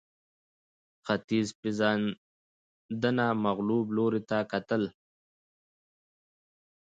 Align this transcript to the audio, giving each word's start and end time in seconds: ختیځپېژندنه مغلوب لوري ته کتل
ختیځپېژندنه 1.05 3.25
مغلوب 3.45 3.85
لوري 3.97 4.21
ته 4.29 4.37
کتل 4.51 4.83